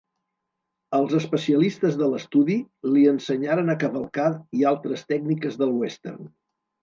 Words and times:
Els 0.99 1.11
especialistes 1.17 1.97
de 1.99 2.07
l'estudi 2.13 2.55
li 2.95 3.03
ensenyaren 3.13 3.69
a 3.73 3.77
cavalcar 3.85 4.27
i 4.61 4.67
altres 4.73 5.05
tècniques 5.13 5.61
del 5.63 5.77
western. 5.83 6.27